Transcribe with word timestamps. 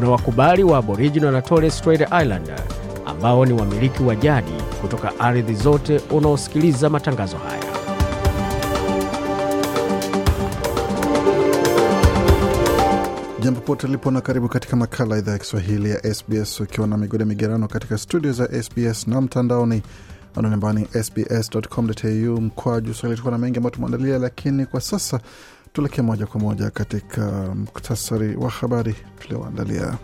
kuna 0.00 0.12
wakubali 0.12 0.64
wa 0.64 0.78
Aboriginal 0.78 1.32
na 1.32 1.42
Torres 1.42 1.78
Strait 1.78 2.00
Islander 2.00 2.62
ambao 3.06 3.46
ni 3.46 3.52
wamiliki 3.52 4.02
wa 4.02 4.16
jadi 4.16 4.52
kutoka 4.80 5.20
ardhi 5.20 5.54
zote 5.54 6.00
unaosikiliza 6.10 6.90
matangazo 6.90 7.36
haya. 7.36 7.64
Jambo 13.40 13.60
pote 13.60 13.86
lipo 13.88 14.10
na 14.10 14.20
karibu 14.20 14.48
katika 14.48 14.76
makala 14.76 15.18
idhaa 15.18 15.32
ya 15.32 15.38
Kiswahili 15.38 15.90
ya 15.90 16.14
SBS 16.14 16.60
ukiwa 16.60 16.86
na 16.86 16.96
migode 16.96 17.24
migerano 17.24 17.68
katika 17.68 17.98
studio 17.98 18.32
za 18.32 18.62
SBS 18.62 19.06
na 19.06 19.20
mtandaoni 19.20 19.82
ananambani 20.36 20.86
sbs.com.au 21.02 22.40
mkwaju 22.40 22.94
swahili. 22.94 23.16
Tukuwa 23.16 23.32
na 23.32 23.38
mengi 23.38 23.56
ambayo 23.56 23.70
tumeandalia, 23.74 24.18
lakini 24.18 24.66
kwa 24.66 24.80
sasa 24.80 25.20
tuelekee 25.72 26.02
moja 26.02 26.26
kwa 26.26 26.40
moja 26.40 26.70
katika 26.70 27.54
muktasari 27.54 28.36
wa 28.36 28.50
habari 28.50 28.94
tulioandalia. 29.18 29.98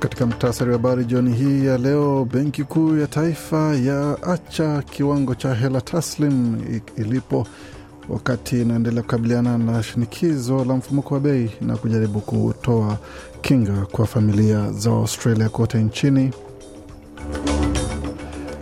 Katika 0.00 0.26
muktasari 0.26 0.70
wa 0.70 0.76
habari 0.76 1.04
jioni 1.04 1.32
hii 1.34 1.66
ya 1.66 1.78
leo, 1.78 2.24
benki 2.32 2.64
kuu 2.64 2.96
ya 2.96 3.06
taifa 3.06 3.74
ya 3.76 4.22
acha 4.22 4.82
kiwango 4.82 5.34
cha 5.34 5.54
hela 5.54 5.80
taslim 5.80 6.56
ilipo 6.96 7.46
wakati 8.08 8.60
inaendelea 8.62 9.02
kukabiliana 9.02 9.58
na 9.58 9.82
shinikizo 9.82 10.64
la 10.64 10.74
mfumuko 10.74 11.14
wa 11.14 11.20
bei 11.20 11.50
na 11.60 11.76
kujaribu 11.76 12.20
kutoa 12.20 12.98
kinga 13.40 13.86
kwa 13.92 14.06
familia 14.06 14.72
za 14.72 14.90
Australia 14.90 15.48
kote 15.48 15.78
nchini. 15.78 16.30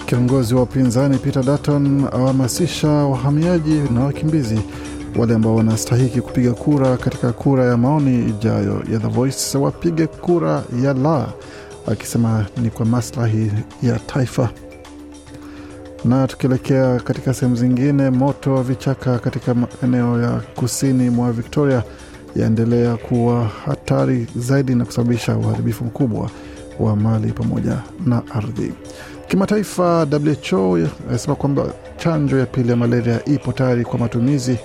Kiongozi 0.07 0.55
wa 0.55 0.63
upinzani 0.63 1.19
Peter 1.19 1.43
Dutton 1.45 2.05
awahamasisha 2.13 2.89
wahamiaji 2.89 3.81
na 3.95 4.05
wakimbizi 4.05 4.61
wale 5.19 5.35
ambao 5.35 5.55
wanastahiki 5.57 6.21
kupiga 6.21 6.53
kura 6.53 6.97
katika 6.97 7.33
kura 7.33 7.65
ya 7.65 7.77
maoni 7.77 8.29
ijayo 8.29 8.83
ya 8.93 8.99
The 8.99 9.09
Voice 9.09 9.59
wapige 9.59 10.07
kura 10.07 10.65
ya 10.83 10.95
la, 10.95 11.29
akisema 11.87 12.47
ni 12.63 12.71
kwa 12.71 12.87
maslahi 12.87 13.53
ya 13.83 13.99
taifa. 13.99 14.51
Na 16.05 16.27
tukielekea 16.27 17.01
katika 17.01 17.35
sehemu 17.35 17.57
zingine, 17.57 18.11
moto 18.11 18.55
wa 18.55 18.63
vichaka 18.63 19.19
katika 19.19 19.55
eneo 19.85 20.23
ya 20.23 20.31
kusini 20.31 21.11
mwa 21.11 21.33
Victoria 21.33 21.83
yaendelea 22.37 22.97
kuwa 22.97 23.45
hatari 23.45 24.27
zaidi 24.37 24.75
na 24.75 24.85
kusababisha 24.85 25.37
uharibifu 25.37 25.85
mkubwa 25.85 26.31
wa 26.81 26.97
mali 26.97 27.33
pamoja 27.33 27.77
na 28.07 28.23
ardhi. 28.35 28.73
Kimataifa, 29.29 30.07
WHO 30.51 30.79
inasema 31.09 31.35
kwamba 31.35 31.67
chanjo 31.97 32.39
ya 32.39 32.47
pili 32.47 32.71
ya 32.71 32.77
malaria 32.77 33.25
ipo 33.25 33.53
tayari 33.53 33.85
kwa 33.85 33.99
matumizi, 33.99 34.59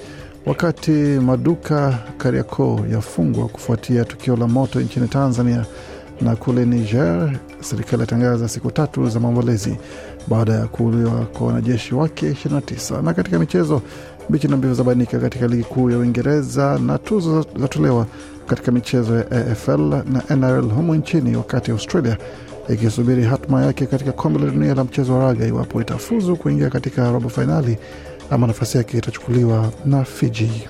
wakati 0.46 0.92
maduka 0.92 1.98
Kariakoo 2.18 2.80
yafungwa 2.92 3.48
kufuatia 3.48 4.06
tukio 4.06 4.36
la 4.36 4.48
moto 4.48 4.82
nchini 4.82 5.08
Tanzania 5.08 5.66
na 6.22 6.36
kule 6.36 6.66
Niger, 6.66 7.40
serikali 7.62 8.02
yatangaza 8.02 8.48
siku 8.48 8.72
tatu 8.72 9.10
za 9.10 9.20
maombolezi 9.20 9.78
baada 10.28 10.54
ya 10.54 10.68
kuuliwa 10.68 11.12
kwa 11.12 11.48
wanajeshi 11.48 11.96
wake 11.96 12.30
29. 12.32 13.02
Na 13.02 13.14
katika 13.14 13.40
michezo, 13.40 13.82
mbichi 14.30 14.48
na 14.48 14.58
mbivu 14.58 14.74
zabainika 14.74 15.20
katika 15.20 15.48
ligi 15.48 15.64
kuu 15.64 15.90
ya 15.90 15.98
Uingereza 15.98 16.80
na 16.80 16.98
tuzo 16.98 17.46
zatolewa 17.60 18.06
katika 18.48 18.72
michezo 18.72 19.16
ya 19.18 19.32
AFL 19.32 19.80
na 19.90 20.36
NRL 20.36 20.70
humu 20.72 20.96
nchini, 20.96 21.36
wakati 21.36 21.72
Australia 21.72 22.18
ikisubiri 22.70 23.24
hatma 23.24 23.66
yake 23.66 23.86
katika 23.86 24.12
kombe 24.12 24.40
la 24.40 24.52
dunia 24.52 24.76
la 24.76 24.84
mchezo 24.84 25.14
wa 25.14 25.20
raga 25.20 25.48
iwapo 25.48 25.82
itafuzu 25.82 26.36
kuingia 26.36 26.70
katika 26.70 27.12
robo 27.12 27.30
fainali 27.30 27.78
ama 28.30 28.48
nafasi 28.48 28.78
yake 28.78 28.98
itachukuliwa 28.98 29.72
na 29.86 30.04
Fiji. 30.04 30.68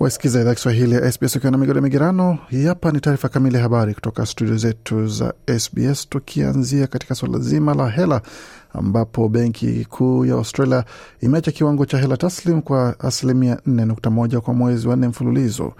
Wasikiza 0.00 0.40
idhaa 0.40 0.54
Kiswahili 0.54 0.94
ya 0.94 1.12
SBS 1.12 1.36
ukiwa 1.36 1.50
na 1.52 1.58
migode 1.58 1.80
migerano. 1.80 2.38
Hii 2.48 2.64
hapa 2.66 2.90
ni 2.92 3.00
taarifa 3.00 3.28
kamili 3.28 3.56
ya 3.56 3.62
habari 3.62 3.94
kutoka 3.94 4.26
studio 4.26 4.56
zetu 4.56 5.06
za 5.06 5.34
SBS, 5.58 6.08
tukianzia 6.08 6.86
katika 6.86 7.14
suala 7.14 7.38
zima 7.38 7.74
la 7.74 7.88
hela, 7.90 8.22
ambapo 8.72 9.28
benki 9.28 9.84
kuu 9.84 10.24
ya 10.24 10.34
Australia 10.34 10.84
imeacha 11.20 11.52
kiwango 11.52 11.86
cha 11.86 11.98
hela 11.98 12.16
taslim 12.16 12.62
kwa 12.62 13.00
asilimia 13.00 13.54
4.1 13.54 14.38
kwa 14.38 14.54
mwezi 14.54 14.88
wa 14.88 14.96
nne 14.96 15.08
mfululizo. 15.08 15.72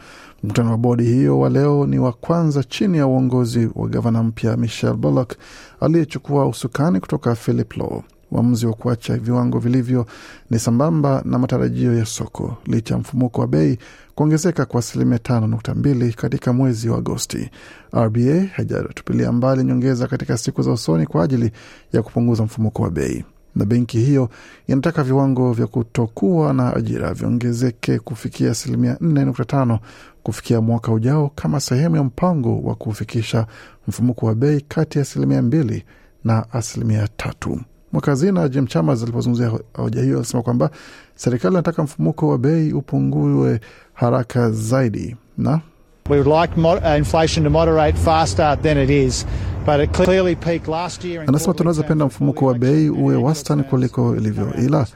Mkutano 0.43 0.71
wa 0.71 0.77
bodi 0.79 1.05
hiyo 1.05 1.39
wa 1.41 1.51
leo 1.51 1.87
ni 1.87 1.99
wa 1.99 2.13
kwanza 2.13 2.65
chini 2.65 2.99
ya 2.99 3.07
uongozi 3.07 3.71
wa 3.75 3.89
gavana 3.89 4.23
mpya 4.23 4.57
Michelle 4.57 4.97
Bullock 4.97 5.35
aliyechukua 5.81 6.47
usukani 6.47 7.01
kutoka 7.01 7.35
Philip 7.35 7.77
Lowe. 7.77 8.03
Uamuzi 8.33 8.67
wa 8.67 8.73
kuacha 8.75 9.17
viwango 9.17 9.59
vilivyo 9.59 10.07
ni 10.51 10.59
sambamba 10.59 11.23
na 11.25 11.39
matarajio 11.39 11.95
ya 11.99 12.07
soko 12.07 12.57
licha 12.67 12.95
ya 12.95 13.01
mfumuko 13.01 13.41
wa 13.41 13.47
bei 13.47 13.79
kuongezeka 14.21 14.65
kwa 14.67 14.79
asilimia 14.81 15.19
tano 15.19 15.47
nukta 15.47 15.75
mbili 15.75 16.13
katika 16.13 16.53
mwezi 16.53 16.89
wa 16.89 16.99
Agosti. 16.99 17.51
RBA 17.97 18.47
haijatupilia 18.55 19.33
mbali 19.33 19.65
nyongeza 19.65 20.07
katika 20.07 20.39
siku 20.39 20.63
za 20.63 20.73
usoni 20.73 21.07
kwa 21.07 21.25
ajili 21.25 21.51
ya 21.93 22.03
kupunguza 22.03 22.43
mfumuko 22.45 22.83
wa 22.83 22.91
bei, 22.91 23.25
na 23.57 23.65
benki 23.65 23.99
hiyo 23.99 24.29
inataka 24.67 25.03
viwango 25.03 25.53
vya 25.53 25.67
kutokuwa 25.67 26.53
na 26.53 26.77
ajira 26.77 27.15
viongezeke 27.15 27.99
kufikia 27.99 28.51
asilimia 28.51 28.97
nne 29.01 29.25
nukta 29.25 29.45
tano 29.45 29.79
kufikia 30.23 30.61
mwaka 30.61 30.93
ujao 30.93 31.29
kama 31.35 31.61
sehemu 31.61 31.97
ya 31.97 32.05
mpango 32.05 32.61
wa 32.61 32.75
kufikisha 32.75 33.47
mfumuko 33.89 34.27
wa 34.27 34.35
bei 34.35 34.61
kati 34.61 34.99
ya 34.99 35.03
asilimia 35.03 35.43
mbili 35.43 35.85
na 36.25 36.53
asilimia 36.53 37.09
tatu. 37.17 37.61
Mwakazina 37.93 38.49
Jim 38.49 38.67
Chalmers 38.67 39.03
alipozungumzia 39.03 39.53
hoja 39.75 40.03
hiyo 40.03 40.17
alisema 40.17 40.43
kwamba 40.43 40.71
serikali 41.15 41.55
inataka 41.55 41.83
mfumuko 41.83 42.29
wa 42.29 42.39
bei 42.39 42.73
upungue 42.73 43.61
haraka 43.95 44.51
zaidi. 44.51 45.17
Na 45.39 45.61
We 46.09 46.17
would 46.21 46.27
like 46.27 46.57
uh, 46.59 46.97
inflation 46.97 47.45
to 47.45 47.51
moderate 47.51 47.97
faster 47.99 48.57
than 48.63 48.79
it 48.79 48.91
is. 48.91 49.25
But 49.67 49.81
it 49.81 49.93
clearly 49.93 50.35
peaked 50.37 50.69
last 50.69 51.05
year 51.05 51.23
in 51.23 51.29
anasema 51.29 51.45
quarterly 51.45 51.59
tunaweza 51.59 51.83
penda 51.83 52.07
mfumuko 52.07 52.47
wa 52.47 52.55
bei 52.55 52.89
uwe 52.91 53.17
wastani 53.17 53.63
kuliko 53.63 54.17
ilivyo, 54.17 54.55
ila 54.55 54.87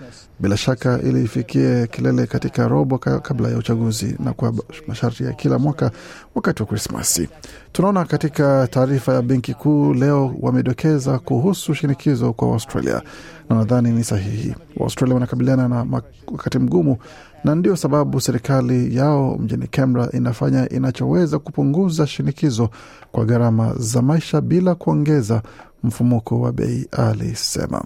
bila 0.41 0.57
shaka 0.57 1.01
ili 1.03 1.25
ifikie 1.25 1.87
kilele 1.87 2.27
katika 2.27 2.69
robo 2.69 2.99
kabla 2.99 3.49
ya 3.49 3.57
uchaguzi 3.59 4.17
na 4.25 4.33
kwa 4.33 4.53
masharti 4.87 5.25
ya 5.25 5.33
kila 5.33 5.59
mwaka 5.59 5.91
wakati 6.35 6.63
wa 6.63 6.69
Krismasi. 6.69 7.29
Tunaona 7.73 8.05
katika 8.05 8.69
taarifa 8.71 9.15
ya 9.15 9.23
benki 9.23 9.55
kuu 9.55 9.95
leo 9.95 10.35
wamedokeza 10.41 11.19
kuhusu 11.19 11.75
shinikizo 11.75 12.33
kwa 12.33 12.49
Australia 12.49 13.03
na 13.51 13.57
nadhani 13.57 13.91
ni 13.91 14.05
sahihi. 14.05 14.55
Waustralia 14.77 15.15
wanakabiliana 15.15 15.69
na 15.69 15.87
wakati 16.27 16.59
mgumu 16.59 16.97
na 17.45 17.55
ndio 17.55 17.77
sababu 17.77 18.21
serikali 18.21 18.97
yao 18.97 19.39
mjini 19.39 19.67
Canberra 19.67 20.13
inafanya 20.13 20.69
inachoweza 20.69 21.39
kupunguza 21.39 22.07
shinikizo 22.07 22.69
kwa 23.13 23.25
gharama 23.25 23.75
za 23.79 24.03
maisha 24.03 24.41
bila 24.41 24.75
kuongeza 24.75 25.43
mfumuko 25.83 26.41
wa 26.41 26.53
bei, 26.53 26.89
alisema. 26.93 27.85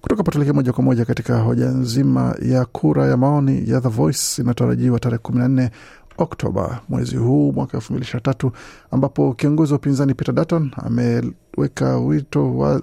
Kutoka 0.00 0.22
patuleke 0.22 0.52
moja 0.52 0.72
kwa 0.72 0.84
moja 0.84 1.04
katika 1.04 1.38
hoja 1.38 1.66
nzima 1.66 2.34
ya 2.42 2.64
kura 2.64 3.06
ya 3.06 3.16
maoni 3.16 3.70
ya 3.70 3.80
The 3.80 3.88
Voice 3.88 4.42
inatarajiwa 4.42 4.98
tarehe 5.00 5.18
kumi 5.18 5.38
na 5.38 5.48
nne 5.48 5.70
Oktoba 6.18 6.80
mwezi 6.88 7.16
huu 7.16 7.52
mwaka 7.52 7.76
elfu 7.76 7.92
mbili 7.92 8.04
ishirini 8.04 8.22
na 8.26 8.32
tatu 8.32 8.52
ambapo 8.90 9.34
kiongozi 9.34 9.72
wa 9.72 9.78
upinzani 9.78 10.14
Peter 10.14 10.34
Dutton 10.34 10.70
ameweka 10.76 11.98
wito 11.98 12.56
wa, 12.58 12.82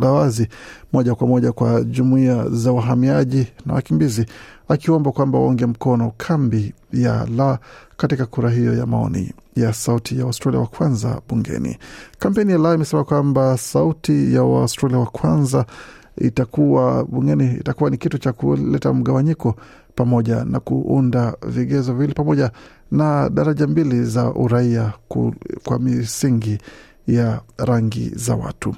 la 0.00 0.12
wazi 0.12 0.48
moja 0.92 1.14
kwa 1.14 1.26
moja 1.26 1.52
kwa 1.52 1.82
jumuiya 1.82 2.48
za 2.48 2.72
wahamiaji 2.72 3.46
na 3.66 3.74
wakimbizi 3.74 4.26
akiomba 4.68 5.12
kwamba 5.12 5.38
waunge 5.38 5.66
mkono 5.66 6.12
kambi 6.16 6.74
ya 6.92 7.26
la 7.36 7.58
katika 7.96 8.26
kura 8.26 8.50
hiyo 8.50 8.74
ya 8.76 8.86
maoni 8.86 9.32
ya 9.56 9.72
sauti 9.72 10.18
ya 10.18 10.24
Australia 10.24 10.60
wa 10.60 10.66
kwanza 10.66 11.20
bungeni. 11.28 11.78
Kampeni 12.18 12.52
ya 12.52 12.58
la 12.58 12.74
imesema 12.74 13.04
kwamba 13.04 13.58
sauti 13.58 14.34
ya 14.34 14.42
Waaustralia 14.44 14.98
wa 14.98 15.06
kwanza 15.06 15.66
itakuwa 16.18 17.04
bungeni, 17.04 17.54
itakuwa 17.60 17.90
ni 17.90 17.96
kitu 17.96 18.18
cha 18.18 18.32
kuleta 18.32 18.92
mgawanyiko 18.92 19.54
pamoja 19.94 20.44
na 20.44 20.60
kuunda 20.60 21.34
vigezo 21.46 21.92
viwili 21.94 22.14
pamoja 22.14 22.50
na 22.90 23.28
daraja 23.28 23.66
mbili 23.66 24.04
za 24.04 24.30
uraia 24.34 24.92
ku, 25.08 25.34
kwa 25.64 25.78
misingi 25.78 26.58
ya 27.06 27.40
rangi 27.58 28.10
za 28.14 28.34
watu. 28.34 28.74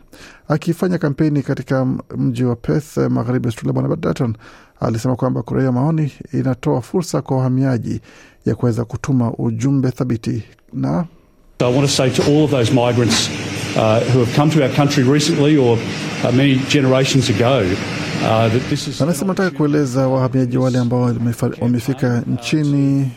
Akifanya 0.49 0.99
kampeni 0.99 1.43
katika 1.43 1.87
mji 2.17 2.45
wa 2.45 2.57
Perth, 2.57 2.97
magharibi 2.97 3.47
Australia, 3.49 3.73
Bwana 3.73 3.97
Dutton 3.97 4.35
alisema 4.81 5.17
kwamba 5.17 5.43
kura 5.43 5.63
ya 5.65 5.73
maoni 5.73 6.13
inatoa 6.33 6.81
fursa 6.81 7.23
kwa 7.23 7.37
wahamiaji 7.37 8.01
ya 8.47 8.55
kuweza 8.55 8.85
kutuma 8.85 9.33
ujumbe 9.33 9.91
thabiti 9.91 10.43
na 10.73 11.05
I 11.61 11.65
want 11.73 11.83
to 11.83 11.89
say 11.89 12.11
to 12.11 12.23
all 12.23 12.45
of 12.45 12.51
those 12.51 12.71
migrants 12.73 13.29
uh, 13.77 14.01
who 14.13 14.19
have 14.25 14.35
come 14.37 14.51
to 14.51 14.61
our 14.63 14.69
country 14.77 15.03
recently 15.05 15.57
or 15.57 15.79
uh, 16.25 16.33
many 16.35 16.57
generations 16.69 17.31
ago 17.31 17.65
uh. 18.25 19.03
Anasema 19.03 19.29
nataka 19.29 19.51
kueleza 19.57 20.09
wahamiaji 20.09 20.57
wale 20.59 20.79
ambao 20.79 21.15
wamefika 21.61 22.21
nchini 22.27 23.11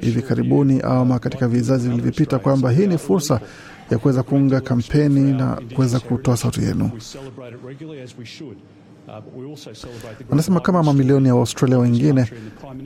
hivi 0.00 0.22
karibuni 0.22 0.80
ama 0.80 1.18
katika 1.18 1.48
vizazi 1.48 1.88
vilivyopita 1.88 2.38
kwamba 2.38 2.70
hii 2.70 2.86
ni 2.86 2.98
fursa 2.98 3.40
ya 3.90 3.98
kuweza 3.98 4.22
kuunga 4.22 4.60
kampeni 4.60 5.32
na 5.32 5.60
kuweza 5.74 6.00
kutoa 6.00 6.36
sauti 6.36 6.62
yenu. 6.64 6.90
Anasema 10.32 10.60
kama 10.60 10.82
mamilioni 10.82 11.28
ya 11.28 11.34
Waustralia 11.34 11.78
wengine 11.78 12.30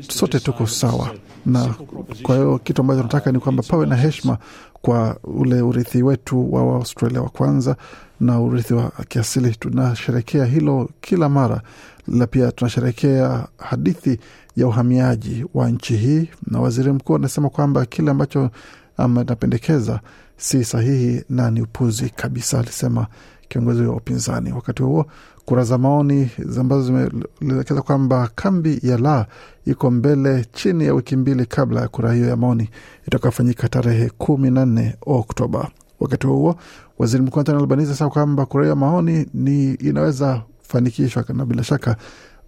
sote 0.09 0.41
tuko 0.41 0.67
sawa, 0.67 1.15
na 1.47 1.75
kwa 2.23 2.35
hiyo 2.37 2.59
kitu 2.59 2.81
ambacho 2.81 3.01
tunataka 3.01 3.33
ni 3.33 3.39
kwamba 3.39 3.63
pawe 3.63 3.87
na 3.87 3.97
heshima 3.97 4.39
kwa 4.83 5.17
ule 5.25 5.63
urithi 5.63 6.03
wetu 6.03 6.55
wa 6.55 6.65
Waustralia 6.65 7.23
wa 7.23 7.29
kwanza 7.29 7.77
na 8.21 8.41
urithi 8.41 8.75
wa 8.75 8.91
kiasili. 9.09 9.55
Tunasherekea 9.57 10.45
hilo 10.45 10.91
kila 11.01 11.29
mara, 11.29 11.63
la 12.09 12.27
pia 12.27 12.53
tunasherekea 12.53 13.47
hadithi 13.59 14.19
ya 14.57 14.67
uhamiaji 14.67 15.45
wa 15.55 15.71
nchi 15.71 15.97
hii, 15.97 16.29
na 16.47 16.61
waziri 16.61 16.93
mkuu 16.93 17.15
anasema 17.17 17.51
kwamba 17.51 17.87
kile 17.87 18.11
ambacho 18.11 18.51
anapendekeza 18.97 20.01
si 20.37 20.65
sahihi 20.65 21.25
na 21.29 21.51
ni 21.51 21.61
upuzi 21.63 22.11
kabisa, 22.11 22.59
alisema 22.61 23.07
kiongozi 23.49 23.83
wa 23.83 23.97
upinzani. 23.97 24.53
Wakati 24.53 24.83
huo 24.83 25.07
kura 25.49 25.65
za 25.65 25.79
maoni 25.79 26.31
ambazo 26.61 26.83
zimeelekeza 26.83 27.83
kwamba 27.83 28.31
kambi 28.35 28.79
ya 28.83 28.99
la 28.99 29.27
iko 29.67 29.91
mbele 29.91 30.47
chini 30.53 30.85
ya 30.85 30.95
wiki 30.95 31.17
mbili 31.17 31.47
kabla 31.47 31.81
ya 31.81 31.89
kura 31.89 32.13
hiyo 32.13 32.29
ya 32.29 32.37
maoni 32.37 32.69
itakayofanyika 33.07 33.69
tarehe 33.69 34.11
kumi 34.19 34.51
na 34.51 34.67
nne 34.67 34.97
Oktoba. 35.07 35.71
Wakati 36.01 36.27
huo 36.27 36.57
waziri 36.99 37.23
mkuu 37.23 37.41
Anthony 37.41 37.59
Albanese 37.59 37.93
asema 37.93 38.11
kwamba 38.11 38.47
kura 38.47 38.65
hiyo 38.65 38.71
ya 38.71 38.77
maoni 38.77 39.27
ni 39.35 39.75
inaweza 39.75 40.43
fanikishwa 40.63 41.25
na 41.35 41.47
bila 41.47 41.65
shaka 41.65 41.97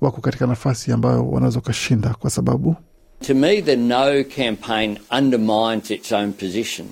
wako 0.00 0.20
katika 0.20 0.47
nafasi 0.47 0.93
ambayo 0.93 1.29
wanaweza 1.29 1.58
wakashinda 1.58 2.14
kwa 2.14 2.31
sababu 2.31 2.76
To 3.26 3.35
me, 3.35 3.62
the 3.62 3.76
no 3.76 4.25
campaign 4.37 4.99
undermines 5.19 5.91
its 5.91 6.12
own 6.12 6.32
position 6.32 6.88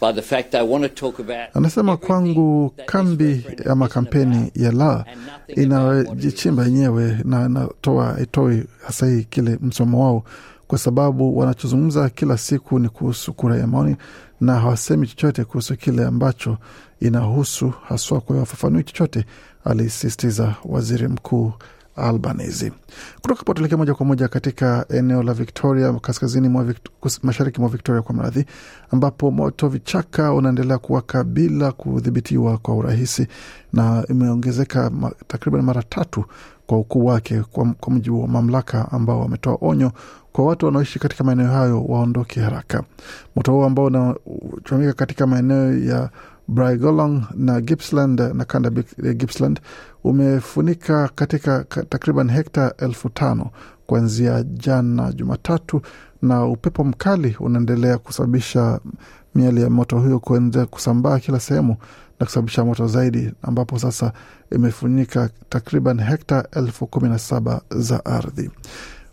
by 0.00 0.12
the 0.12 0.22
fact 0.22 0.50
they 0.50 0.62
want 0.62 0.82
to 0.84 0.88
talk 0.88 1.20
about. 1.20 1.56
Anasema 1.56 1.96
kwangu 1.96 2.72
kambi 2.86 3.46
ama 3.70 3.88
kampeni 3.88 4.50
ya 4.54 4.72
la 4.72 5.04
inajichimba 5.48 6.64
yenyewe 6.64 7.18
na 7.24 7.46
inatoa 7.46 8.16
itoi 8.22 8.64
hasa 8.86 9.06
hii 9.06 9.24
kile 9.24 9.58
msomo 9.62 10.04
wao, 10.04 10.24
kwa 10.66 10.78
sababu 10.78 11.38
wanachozungumza 11.38 12.08
kila 12.08 12.38
siku 12.38 12.78
ni 12.78 12.88
kuhusu 12.88 13.32
kura 13.32 13.56
ya 13.56 13.66
maoni 13.66 13.96
na 14.40 14.54
hawasemi 14.60 15.06
chochote 15.06 15.44
kuhusu 15.44 15.76
kile 15.76 16.04
ambacho 16.04 16.58
inahusu 17.00 17.72
haswa. 17.88 18.20
Kwa 18.20 18.34
hiyo 18.36 18.40
hafafanui 18.44 18.84
chochote, 18.84 19.24
alisisitiza 19.64 20.54
waziri 20.64 21.08
mkuu 21.08 21.52
Albanese. 22.00 22.72
Kutoka 23.14 23.38
hapo 23.38 23.54
tuelekee 23.54 23.76
moja 23.76 23.94
kwa 23.94 24.06
moja 24.06 24.28
katika 24.28 24.86
eneo 24.88 25.22
la 25.22 25.34
Victoria, 25.34 25.92
kaskazini 25.92 26.48
mwa 26.48 26.74
mashariki 27.22 27.60
mwa 27.60 27.68
Victoria 27.70 28.02
kwa 28.02 28.14
mradhi, 28.14 28.44
ambapo 28.90 29.30
moto 29.30 29.68
vichaka 29.68 30.32
unaendelea 30.32 30.78
kuwaka 30.78 31.24
bila 31.24 31.72
kudhibitiwa 31.72 32.58
kwa 32.58 32.74
urahisi 32.76 33.26
na 33.72 34.04
imeongezeka 34.08 34.90
ma, 34.90 35.12
takriban 35.26 35.62
mara 35.62 35.82
tatu 35.82 36.24
kwa 36.66 36.78
ukuu 36.78 37.06
wake, 37.06 37.40
kwa, 37.42 37.74
kwa 37.80 37.92
mujibu 37.92 38.22
wa 38.22 38.28
mamlaka 38.28 38.92
ambao 38.92 39.20
wametoa 39.20 39.58
onyo 39.60 39.92
kwa 40.32 40.44
watu 40.46 40.66
wanaoishi 40.66 40.98
katika 40.98 41.24
maeneo 41.24 41.46
hayo 41.46 41.84
waondoke 41.84 42.40
haraka. 42.40 42.82
Moto 43.36 43.52
huo 43.52 43.64
ambao 43.64 43.84
unachomika 43.84 44.92
katika 44.92 45.26
maeneo 45.26 45.78
ya 45.78 46.10
Brigolong 46.50 47.22
na 47.34 47.60
Gippsland 47.60 48.20
na 48.20 48.44
kanda 48.44 48.70
ya 49.02 49.14
Gippsland 49.14 49.60
umefunika 50.04 51.08
katika 51.14 51.64
takriban 51.64 52.30
hekta 52.30 52.74
elfu 52.78 53.08
tano 53.08 53.50
kuanzia 53.86 54.42
jana 54.42 55.12
Jumatatu, 55.12 55.82
na 56.22 56.44
upepo 56.46 56.84
mkali 56.84 57.36
unaendelea 57.40 57.98
kusababisha 57.98 58.80
miali 59.34 59.62
ya 59.62 59.70
moto 59.70 59.98
huyo 59.98 60.18
kuendelea 60.18 60.66
kusambaa 60.66 61.18
kila 61.18 61.40
sehemu 61.40 61.76
na 62.20 62.26
kusababisha 62.26 62.64
moto 62.64 62.86
zaidi, 62.86 63.32
ambapo 63.42 63.78
sasa 63.78 64.12
imefunika 64.52 65.30
takriban 65.48 66.00
hekta 66.02 66.44
elfu 66.52 66.86
kumi 66.86 67.08
na 67.08 67.18
saba 67.18 67.60
za 67.70 68.04
ardhi. 68.04 68.50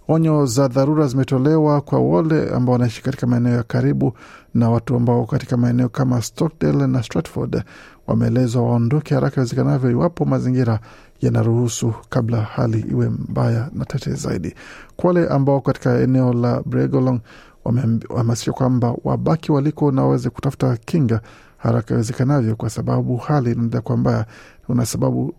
Onyo 0.09 0.45
za 0.45 0.68
dharura 0.68 1.07
zimetolewa 1.07 1.81
kwa 1.81 2.00
wale 2.00 2.50
ambao 2.50 2.74
wanaishi 2.74 3.04
katika 3.04 3.27
maeneo 3.27 3.54
ya 3.56 3.63
karibu 3.63 4.13
na 4.54 4.69
watu 4.69 4.95
ambao 4.95 5.25
katika 5.25 5.57
maeneo 5.57 5.89
kama 5.89 6.21
Stockdale 6.21 6.88
na 6.88 7.04
Stratford 7.04 7.63
wameelezwa 8.07 8.63
waondoke 8.63 9.15
haraka 9.15 9.36
iwezekanavyo 9.42 9.92
iwapo 9.92 10.25
mazingira 10.25 10.80
yanaruhusu 11.21 11.94
kabla 12.09 12.42
hali 12.42 12.80
iwe 12.80 13.09
mbaya 13.09 13.69
na 13.74 13.86
tete 13.86 14.13
zaidi. 14.13 14.56
Kwa 14.95 15.07
wale 15.07 15.27
ambao 15.27 15.62
katika 15.62 16.00
eneo 16.00 16.33
la 16.33 16.62
Bregolong 16.65 17.19
wamehamasishwa 17.65 18.54
kwamba 18.54 18.95
wabaki 19.04 19.51
waliko 19.51 19.92
na 19.92 20.01
waweze 20.01 20.30
kutafuta 20.30 20.77
kinga 20.77 21.21
haraka 21.57 21.94
iwezekanavyo, 21.94 22.56
kwa 22.56 22.69
sababu 22.69 23.18
hali 23.18 23.51
inaendelea 23.51 23.81
kuwa 23.81 23.98
mbaya, 23.98 24.25
una 24.69 24.86
sababu 24.86 25.33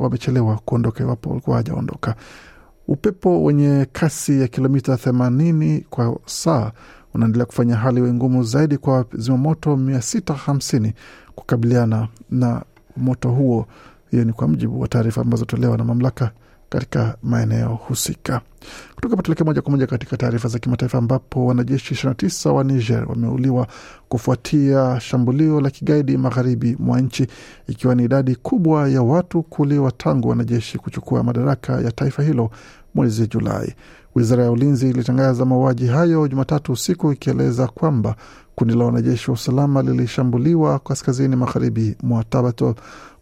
wamechelewa 0.00 0.56
kuondoka 0.64 1.04
iwapo 1.04 1.30
walikuwa 1.30 1.54
hawajaondoka. 1.56 2.14
Upepo 2.88 3.44
wenye 3.44 3.86
kasi 3.92 4.40
ya 4.40 4.48
kilomita 4.48 4.94
80 4.94 5.82
kwa 5.90 6.18
saa 6.26 6.72
unaendelea 7.14 7.46
kufanya 7.46 7.76
hali 7.76 7.98
iwe 8.00 8.12
ngumu 8.12 8.42
zaidi 8.44 8.78
kwa 8.78 9.04
zimamoto 9.12 9.76
650 9.76 10.92
kukabiliana 11.34 12.08
na 12.30 12.62
moto 12.96 13.30
huo. 13.30 13.66
Hiyo 14.10 14.24
ni 14.24 14.32
kwa 14.32 14.48
mujibu 14.48 14.80
wa 14.80 14.88
taarifa 14.88 15.20
ambazo 15.20 15.44
tolewa 15.44 15.76
na 15.78 15.84
mamlaka 15.84 16.30
katika 16.68 17.16
maeneo 17.22 17.68
husika. 17.68 18.40
Kutoka 18.94 19.16
patuleke 19.16 19.44
moja 19.44 19.62
kwa 19.62 19.70
moja 19.70 19.86
katika 19.86 20.16
taarifa 20.16 20.48
za 20.48 20.58
kimataifa, 20.58 20.98
ambapo 20.98 21.46
wanajeshi 21.46 21.94
29 21.94 22.50
wa 22.50 22.64
Niger 22.64 23.04
wameuliwa 23.08 23.66
kufuatia 24.08 25.00
shambulio 25.00 25.60
la 25.60 25.70
kigaidi 25.70 26.16
magharibi 26.16 26.76
mwa 26.78 27.00
nchi, 27.00 27.26
ikiwa 27.68 27.94
ni 27.94 28.04
idadi 28.04 28.36
kubwa 28.36 28.88
ya 28.88 29.02
watu 29.02 29.42
kuuliwa 29.42 29.92
tangu 29.92 30.28
wanajeshi 30.28 30.78
kuchukua 30.78 31.22
madaraka 31.22 31.80
ya 31.80 31.92
taifa 31.92 32.22
hilo 32.22 32.50
mwezi 32.94 33.26
Julai. 33.26 33.74
Wizara 34.14 34.44
ya 34.44 34.50
ulinzi 34.50 34.90
ilitangaza 34.90 35.44
mauaji 35.44 35.86
hayo 35.86 36.28
Jumatatu 36.28 36.72
usiku 36.72 37.12
ikieleza 37.12 37.66
kwamba 37.68 38.16
kundi 38.54 38.74
la 38.74 38.84
wanajeshi 38.84 39.30
wa 39.30 39.34
usalama 39.34 39.82
lilishambuliwa 39.82 40.78
kaskazini 40.78 41.36
magharibi 41.36 41.96
mwa 42.02 42.24
Tabato 42.24 42.74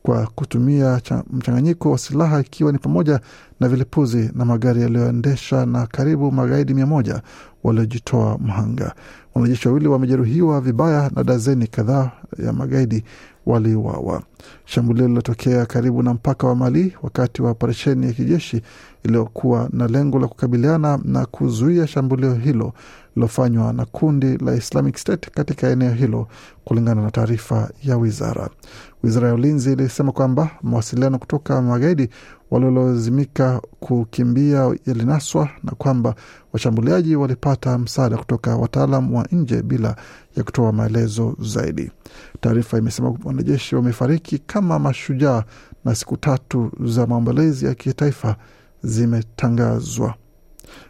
kwa 0.02 0.26
kutumia 0.26 1.00
mchanganyiko 1.32 1.90
wa 1.90 1.98
silaha 1.98 2.40
ikiwa 2.40 2.72
ni 2.72 2.78
pamoja 2.78 3.20
na 3.60 3.68
vilipuzi 3.68 4.30
na 4.34 4.44
magari 4.44 4.82
yaliyoendesha 4.82 5.66
na 5.66 5.86
karibu 5.86 6.32
magaidi 6.32 6.74
mia 6.74 6.86
moja 6.86 7.22
waliojitoa 7.64 8.38
mhanga. 8.38 8.94
Wanajeshi 9.34 9.68
wawili 9.68 9.88
wamejeruhiwa 9.88 10.60
vibaya 10.60 11.10
na 11.14 11.24
dazeni 11.24 11.66
kadhaa 11.66 12.10
ya 12.44 12.52
magaidi 12.52 13.04
waliuawa. 13.46 14.22
Shambulio 14.64 15.08
lilotokea 15.08 15.66
karibu 15.66 16.02
na 16.02 16.14
mpaka 16.14 16.46
wa 16.46 16.54
Mali 16.56 16.96
wakati 17.02 17.42
wa 17.42 17.50
operesheni 17.50 18.06
ya 18.06 18.12
kijeshi 18.12 18.62
iliyokuwa 19.02 19.68
na 19.72 19.88
lengo 19.88 20.18
la 20.18 20.28
kukabiliana 20.28 20.98
na 21.04 21.26
kuzuia 21.26 21.86
shambulio 21.86 22.34
hilo 22.34 22.72
lilofanywa 23.16 23.72
na 23.72 23.84
kundi 23.84 24.36
la 24.38 24.54
Islamic 24.54 24.96
State 24.96 25.30
katika 25.30 25.68
eneo 25.68 25.92
hilo, 25.92 26.28
kulingana 26.64 27.02
na 27.02 27.10
taarifa 27.10 27.70
ya 27.82 27.96
wizara. 27.96 28.48
Wizara 29.02 29.28
ya 29.28 29.34
ulinzi 29.34 29.72
ilisema 29.72 30.12
kwamba 30.12 30.50
mawasiliano 30.62 31.18
kutoka 31.18 31.62
magaidi 31.62 32.08
waliolazimika 32.52 33.60
kukimbia 33.80 34.74
yalinaswa 34.86 35.48
na 35.62 35.72
kwamba 35.72 36.14
washambuliaji 36.52 37.16
walipata 37.16 37.78
msaada 37.78 38.16
kutoka 38.16 38.56
wataalam 38.56 39.14
wa 39.14 39.26
nje 39.32 39.62
bila 39.62 39.96
ya 40.36 40.44
kutoa 40.44 40.72
maelezo 40.72 41.36
zaidi. 41.40 41.90
Taarifa 42.40 42.78
imesema 42.78 43.14
wanajeshi 43.24 43.76
wamefariki 43.76 44.38
kama 44.38 44.78
mashujaa 44.78 45.44
na 45.84 45.94
siku 45.94 46.16
tatu 46.16 46.72
za 46.84 47.06
maombolezi 47.06 47.66
ya 47.66 47.74
kitaifa 47.74 48.36
zimetangazwa. 48.82 50.14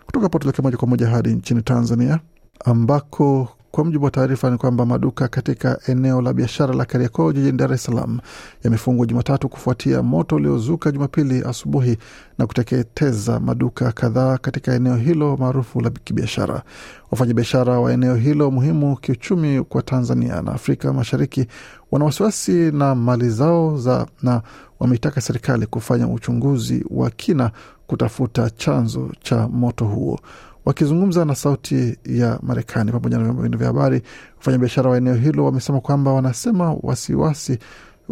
Kutoka 0.07 0.29
Potoleke 0.29 0.63
moja 0.63 0.77
kwa 0.77 0.89
moja 0.89 1.09
hadi 1.09 1.29
nchini 1.35 1.63
Tanzania 1.63 2.21
ambako 2.65 3.49
Kwa 3.73 3.85
mujibu 3.85 4.05
wa 4.05 4.11
taarifa 4.11 4.51
ni 4.51 4.59
kwamba 4.59 4.87
maduka 4.87 5.29
katika 5.29 5.79
eneo 5.87 6.23
la 6.23 6.33
biashara 6.33 6.75
la 6.75 6.85
Kariakoo 6.85 7.33
jijini 7.33 7.59
Dar 7.59 7.73
es 7.73 7.85
Salaam 7.85 8.19
yamefungwa 8.65 9.07
Jumatatu 9.07 9.49
kufuatia 9.49 10.03
moto 10.03 10.37
uliozuka 10.37 10.91
Jumapili 10.93 11.45
asubuhi 11.45 11.97
na 12.39 12.47
kuteketeza 12.47 13.41
maduka 13.41 13.93
kadhaa 13.93 14.39
katika 14.39 14.75
eneo 14.75 14.97
hilo 14.97 15.37
maarufu 15.37 15.81
la 15.81 15.91
kibiashara. 15.91 16.63
Wafanyabiashara 17.11 17.81
wa 17.81 17.93
eneo 17.93 18.15
hilo 18.17 18.51
muhimu 18.51 18.97
kiuchumi 18.97 19.63
kwa 19.65 19.83
Tanzania 19.83 20.43
na 20.43 20.53
Afrika 20.53 20.93
Mashariki 20.93 21.47
wana 21.91 22.05
wasiwasi 22.05 22.53
na 22.53 22.95
mali 22.95 23.31
zao 23.31 23.79
za 23.79 24.07
na 24.23 24.43
wameitaka 24.81 25.21
serikali 25.21 25.67
kufanya 25.67 26.09
uchunguzi 26.09 26.85
wa 26.91 27.11
kina 27.11 27.51
kutafuta 27.87 28.51
chanzo 28.51 29.11
cha 29.23 29.49
moto 29.49 29.85
huo. 29.85 30.21
Wakizungumza 30.65 31.25
na 31.25 31.35
Sauti 31.35 31.99
ya 32.07 32.39
Marekani 32.43 32.93
pamoja 32.93 33.19
na 33.19 33.25
vyombo 33.33 33.59
vya 33.59 33.67
habari, 33.67 34.03
wafanyabiashara 34.37 34.91
wa 34.91 34.97
eneo 34.97 35.15
hilo 35.15 35.45
wamesema 35.45 35.81
kwamba 35.81 36.13
wanasema 36.13 36.77
wasiwasi 36.83 37.59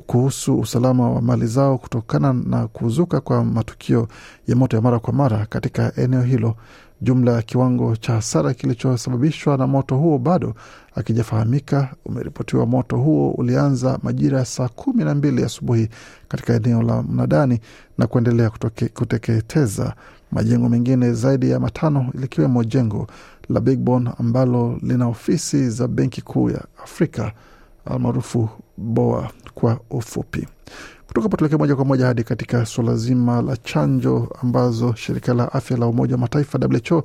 kuhusu 0.07 0.59
usalama 0.59 1.11
wa 1.11 1.23
mali 1.23 1.47
zao 1.47 1.79
kutokana 1.79 2.33
na 2.33 2.67
kuzuka 2.69 3.21
kwa 3.21 3.45
matukio 3.45 4.09
ya 4.47 4.57
moto 4.57 4.77
ya 4.77 4.83
mara 4.83 4.99
kwa 4.99 5.13
mara 5.13 5.47
katika 5.47 5.93
eneo 5.97 6.23
hilo. 6.23 6.57
Jumla 7.03 7.33
ya 7.33 7.43
kiwango 7.43 7.97
cha 7.97 8.13
hasara 8.13 8.55
kilichosababishwa 8.55 9.57
na 9.57 9.67
moto 9.67 9.97
huo 9.97 10.19
bado 10.19 10.55
akijafahamika. 10.95 11.95
Umeripotiwa 12.05 12.67
moto 12.67 12.97
huo 12.97 13.31
ulianza 13.31 13.99
majira 14.03 14.39
ya 14.39 14.45
saa 14.45 14.69
kumi 14.69 15.05
na 15.05 15.15
mbili 15.15 15.45
asubuhi 15.45 15.89
katika 16.29 16.55
eneo 16.55 16.83
la 16.83 17.03
mnadani 17.03 17.61
na 17.99 18.07
kuendelea 18.07 18.51
kuteketeza 18.95 19.95
majengo 20.33 20.69
mengine 20.69 21.13
zaidi 21.13 21.51
ya 21.51 21.61
matano 21.61 22.11
likiwemo 22.15 22.65
jengo 22.65 23.07
la 23.49 23.61
Bigborn 23.61 24.09
ambalo 24.19 24.79
lina 24.83 25.07
ofisi 25.07 25.71
za 25.71 25.89
Benki 25.89 26.23
Kuu 26.23 26.51
ya 26.51 26.65
Afrika 26.85 27.33
almaarufu 27.85 28.49
BOA 28.77 29.31
kwa 29.55 29.81
ufupi. 29.91 30.49
Kutoka 31.07 31.29
potulekea 31.29 31.59
moja 31.59 31.77
kwa 31.77 31.85
moja 31.85 32.07
hadi 32.07 32.25
katika 32.25 32.67
suala 32.67 32.97
zima 32.97 33.43
la 33.43 33.57
chanjo 33.57 34.29
ambazo 34.43 34.95
shirika 34.95 35.35
la 35.35 35.53
afya 35.53 35.77
la 35.77 35.87
Umoja 35.87 36.15
wa 36.15 36.21
Mataifa 36.21 36.59
WHO 36.91 37.05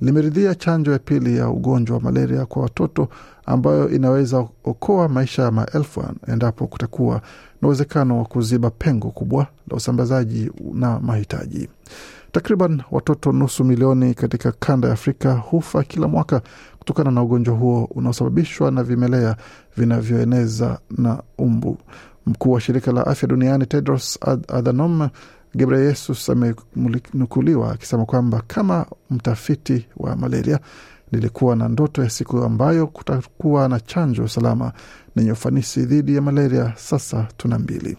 limeridhia 0.00 0.54
chanjo 0.54 0.92
ya 0.92 0.98
pili 0.98 1.36
ya 1.36 1.48
ugonjwa 1.48 1.96
wa 1.96 2.02
malaria 2.02 2.46
kwa 2.46 2.62
watoto 2.62 3.08
ambayo 3.46 3.90
inaweza 3.90 4.38
okoa 4.64 5.08
maisha 5.08 5.42
ya 5.42 5.50
maelfu 5.50 6.04
endapo 6.28 6.66
kutakuwa 6.66 7.14
na 7.62 7.68
uwezekano 7.68 8.18
wa 8.18 8.24
kuziba 8.24 8.70
pengo 8.70 9.10
kubwa 9.10 9.46
la 9.70 9.76
usambazaji 9.76 10.50
na 10.72 11.00
mahitaji. 11.00 11.68
Takriban 12.38 12.82
watoto 12.90 13.32
nusu 13.32 13.64
milioni 13.64 14.14
katika 14.14 14.52
kanda 14.52 14.88
ya 14.88 14.94
Afrika 14.94 15.32
hufa 15.34 15.82
kila 15.82 16.08
mwaka 16.08 16.42
kutokana 16.78 17.10
na 17.10 17.22
ugonjwa 17.22 17.54
huo 17.56 17.84
unaosababishwa 17.84 18.70
na 18.70 18.82
vimelea 18.82 19.36
vinavyoeneza 19.76 20.78
na 20.90 21.22
umbu. 21.38 21.78
Mkuu 22.26 22.52
wa 22.52 22.60
shirika 22.60 22.92
la 22.92 23.06
afya 23.06 23.28
duniani 23.28 23.66
Tedros 23.66 24.18
Adhanom 24.48 25.08
Ghebreyesus 25.56 26.30
amenukuliwa 26.30 27.72
akisema 27.72 28.04
kwamba 28.04 28.42
kama 28.46 28.86
mtafiti 29.10 29.86
wa 29.96 30.16
malaria, 30.16 30.58
nilikuwa 31.12 31.56
na 31.56 31.68
ndoto 31.68 32.02
ya 32.02 32.10
siku 32.10 32.38
ambayo 32.44 32.86
kutakuwa 32.86 33.68
na 33.68 33.80
chanjo 33.80 34.28
salama 34.28 34.72
nenye 35.16 35.32
ufanisi 35.32 35.84
dhidi 35.86 36.14
ya 36.14 36.22
malaria. 36.22 36.72
Sasa 36.76 37.28
tuna 37.36 37.58
mbili. 37.58 37.96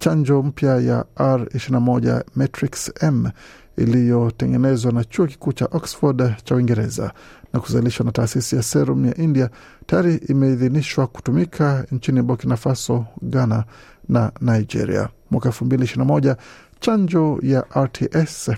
Chanjo 0.00 0.42
mpya 0.42 0.76
ya 0.76 1.04
R21 1.16 2.22
Matrix 2.34 2.92
M 3.02 3.30
iliyotengenezwa 3.76 4.92
na 4.92 5.04
chuo 5.04 5.26
kikuu 5.26 5.52
cha 5.52 5.64
Oxford 5.70 6.34
cha 6.44 6.54
Uingereza 6.54 7.12
na 7.52 7.60
kuzalishwa 7.60 8.06
na 8.06 8.12
taasisi 8.12 8.56
ya 8.56 8.62
Serum 8.62 9.06
ya 9.06 9.16
India 9.16 9.50
tayari 9.86 10.14
imeidhinishwa 10.14 11.06
kutumika 11.06 11.86
nchini 11.92 12.22
Burkina 12.22 12.56
Faso, 12.56 13.04
Ghana 13.22 13.64
na 14.08 14.32
Nigeria. 14.40 15.08
Mwaka 15.30 15.48
elfu 15.48 15.64
mbili 15.64 15.84
ishirini 15.84 16.06
na 16.06 16.12
moja 16.14 16.36
chanjo 16.80 17.38
ya 17.42 17.64
RTS 17.76 18.50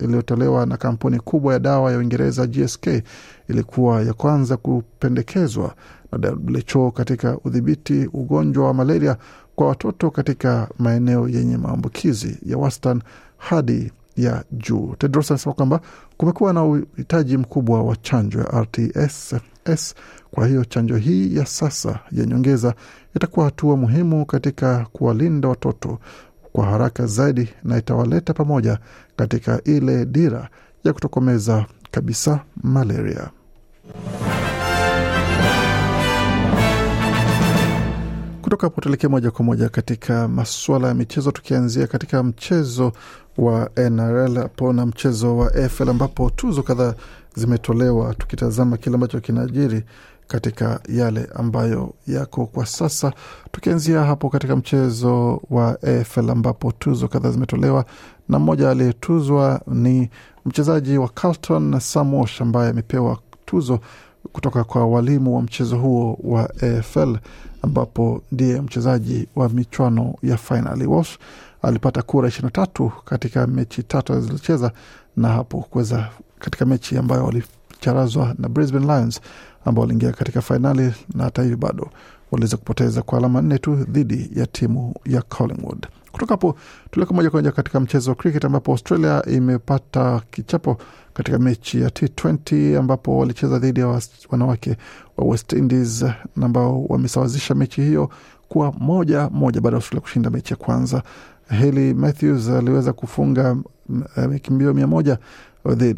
iliyotolewa 0.00 0.66
na 0.66 0.76
kampuni 0.76 1.20
kubwa 1.20 1.52
ya 1.52 1.58
dawa 1.58 1.92
ya 1.92 1.98
Uingereza 1.98 2.46
GSK 2.46 2.86
ilikuwa 3.48 4.02
ya 4.02 4.12
kwanza 4.12 4.56
kupendekezwa 4.56 5.74
na 6.12 6.36
WHO 6.74 6.90
katika 6.90 7.38
udhibiti 7.44 8.08
ugonjwa 8.12 8.66
wa 8.66 8.74
malaria 8.74 9.16
kwa 9.58 9.66
watoto 9.68 10.10
katika 10.10 10.68
maeneo 10.78 11.28
yenye 11.28 11.56
maambukizi 11.56 12.38
ya 12.46 12.58
wastani 12.58 13.02
hadi 13.36 13.92
ya 14.16 14.44
juu. 14.52 14.94
Tedros 14.98 15.30
anasema 15.30 15.54
kwamba 15.54 15.80
kumekuwa 16.16 16.52
na 16.52 16.64
uhitaji 16.64 17.36
mkubwa 17.36 17.82
wa 17.82 17.96
chanjo 17.96 18.38
ya 18.38 18.60
RTS. 18.62 19.94
Kwa 20.30 20.46
hiyo 20.46 20.64
chanjo 20.64 20.96
hii 20.96 21.36
ya 21.36 21.46
sasa 21.46 21.98
ya 22.12 22.26
nyongeza 22.26 22.74
itakuwa 23.16 23.46
hatua 23.46 23.76
muhimu 23.76 24.26
katika 24.26 24.86
kuwalinda 24.92 25.48
watoto 25.48 25.98
kwa 26.52 26.66
haraka 26.66 27.06
zaidi 27.06 27.48
na 27.64 27.78
itawaleta 27.78 28.34
pamoja 28.34 28.78
katika 29.16 29.60
ile 29.64 30.06
dira 30.06 30.48
ya 30.84 30.92
kutokomeza 30.92 31.66
kabisa 31.90 32.40
malaria. 32.62 33.30
Kutoka 38.48 38.66
hapo 38.66 38.80
tuelekee 38.80 39.08
moja 39.08 39.30
kwa 39.30 39.44
moja 39.44 39.68
katika 39.68 40.28
masuala 40.28 40.88
ya 40.88 40.94
michezo, 40.94 41.30
tukianzia 41.30 41.86
katika 41.86 42.22
mchezo 42.22 42.92
wa 43.38 43.70
NRL 43.90 44.38
hapo 44.38 44.72
na 44.72 44.86
mchezo 44.86 45.36
wa 45.36 45.54
AFL 45.54 45.88
ambapo 45.90 46.30
tuzo 46.30 46.62
kadhaa 46.62 46.94
zimetolewa, 47.34 48.14
tukitazama 48.14 48.76
kile 48.76 48.94
ambacho 48.94 49.20
kinajiri 49.20 49.82
katika 50.26 50.80
yale 50.88 51.28
ambayo 51.34 51.94
yako 52.06 52.46
kwa 52.46 52.66
sasa, 52.66 53.12
tukianzia 53.52 54.04
hapo 54.04 54.30
katika 54.30 54.56
mchezo 54.56 55.42
wa 55.50 55.82
AFL 55.82 56.30
ambapo 56.30 56.72
tuzo 56.72 57.08
kadhaa 57.08 57.30
zimetolewa, 57.30 57.84
na 58.28 58.38
mmoja 58.38 58.70
aliyetuzwa 58.70 59.60
ni 59.66 60.10
mchezaji 60.46 60.98
wa 60.98 61.08
Carlton 61.08 61.80
Walsh 62.12 62.40
ambaye 62.40 62.70
amepewa 62.70 63.18
tuzo 63.46 63.80
kutoka 64.32 64.64
kwa 64.64 64.86
walimu 64.86 65.36
wa 65.36 65.42
mchezo 65.42 65.76
huo 65.78 66.18
wa 66.24 66.50
AFL 66.62 67.16
ambapo 67.62 68.22
ndiye 68.32 68.60
mchezaji 68.60 69.28
wa 69.36 69.48
michuano 69.48 70.14
ya 70.22 70.36
fainali. 70.36 70.86
Walsh 70.86 71.18
alipata 71.62 72.02
kura 72.02 72.28
ishirini 72.28 72.46
na 72.46 72.50
tatu 72.66 72.92
katika 73.04 73.46
mechi 73.46 73.82
tatu 73.82 74.12
alizocheza, 74.12 74.72
na 75.16 75.28
hapo 75.28 75.60
kuweza 75.70 76.08
katika 76.38 76.66
mechi 76.66 76.98
ambayo 76.98 77.24
walicharazwa 77.24 78.34
na 78.38 78.48
Brisbane 78.48 78.86
Lions 78.86 79.20
ambao 79.64 79.82
waliingia 79.82 80.12
katika 80.12 80.40
fainali, 80.42 80.94
na 81.14 81.24
hata 81.24 81.42
hivyo 81.42 81.56
bado 81.56 81.90
waliweza 82.30 82.56
kupoteza 82.56 83.02
kwa 83.02 83.18
alama 83.18 83.42
nne 83.42 83.58
tu 83.58 83.74
dhidi 83.74 84.30
ya 84.34 84.46
timu 84.46 84.94
ya 85.06 85.22
Collingwood. 85.22 85.86
Kutoka 86.12 86.32
hapo 86.34 86.56
tuleko 86.90 87.14
moja 87.14 87.30
kwa 87.30 87.40
moja 87.40 87.52
katika 87.52 87.80
mchezo 87.80 88.10
wa 88.10 88.14
cricket 88.16 88.44
ambapo 88.44 88.72
Australia 88.72 89.22
imepata 89.26 90.22
kichapo 90.30 90.78
katika 91.14 91.38
mechi 91.38 91.80
ya 91.80 91.88
T20 91.88 92.78
ambapo 92.78 93.18
walicheza 93.18 93.58
dhidi 93.58 93.80
ya 93.80 94.00
wanawake 94.30 94.76
wa 95.18 95.24
West 95.26 95.52
Indies 95.52 96.04
ambao 96.42 96.84
wamesawazisha 96.84 97.54
mechi 97.54 97.80
hiyo 97.82 98.10
kuwa 98.48 98.72
moja 98.72 99.28
moja 99.30 99.60
baada 99.60 99.74
ya 99.74 99.78
Australia 99.78 100.00
kushinda 100.00 100.30
mechi 100.30 100.52
ya 100.52 100.56
kwanza. 100.56 101.02
Hayley 101.48 101.94
Matthews 101.94 102.48
aliweza 102.48 102.92
kufunga 102.92 103.56
mikimbio 104.30 104.74
mia 104.74 104.86
moja 104.86 105.18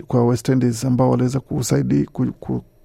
kwa 0.06 0.26
West 0.26 0.48
Indies 0.48 0.84
ambao 0.84 1.10
waliweza 1.10 1.40
kusaidia 1.40 2.06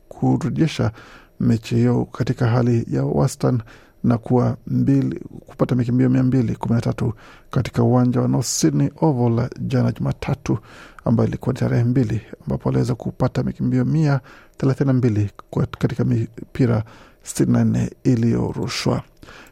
kurejesha 0.09 0.91
mechi 1.39 1.75
hiyo 1.75 2.05
katika 2.05 2.47
hali 2.47 2.85
ya 2.91 3.03
wastan 3.03 3.61
na 4.05 4.17
kuwa 4.17 4.57
mbili, 4.67 5.19
kupata 5.45 5.75
mikimbio 5.75 6.09
mia 6.09 6.23
mbili 6.23 6.55
kumi 6.55 6.75
na 6.75 6.81
tatu 6.81 7.13
katika 7.51 7.83
uwanja 7.83 8.21
wa 8.21 8.27
North 8.27 8.45
Sydney 8.47 8.89
Oval 9.01 9.49
jana 9.59 9.91
Jumatatu, 9.91 10.57
ambayo 11.05 11.29
ilikuwa 11.29 11.53
tarehe 11.55 11.83
mbili, 11.83 12.21
ambapo 12.45 12.69
aliweza 12.69 12.95
kupata 12.95 13.43
mikimbio 13.43 13.85
mia 13.85 14.19
thelathini 14.57 14.87
na 14.87 14.93
mbili 14.93 15.29
katika 15.79 16.03
mipira 16.03 16.83
sitini 17.23 17.51
na 17.51 17.65
nne 17.65 17.91
iliyorushwa. 18.03 19.01